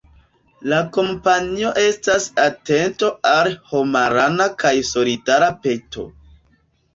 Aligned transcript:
La 0.71 0.77
kampanjo 0.93 1.73
estas 1.81 2.25
atento 2.45 3.11
al 3.33 3.51
homarana 3.75 4.49
kaj 4.65 4.73
solidara 4.89 5.53
peto. 5.69 6.09